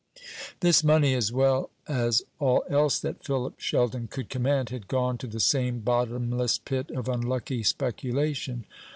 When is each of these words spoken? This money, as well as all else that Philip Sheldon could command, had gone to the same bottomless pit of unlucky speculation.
This 0.61 0.83
money, 0.83 1.13
as 1.13 1.31
well 1.31 1.69
as 1.87 2.23
all 2.39 2.63
else 2.67 2.97
that 2.97 3.23
Philip 3.23 3.59
Sheldon 3.59 4.07
could 4.07 4.29
command, 4.29 4.69
had 4.71 4.87
gone 4.87 5.19
to 5.19 5.27
the 5.27 5.39
same 5.39 5.81
bottomless 5.81 6.57
pit 6.57 6.89
of 6.89 7.07
unlucky 7.07 7.61
speculation. 7.61 8.65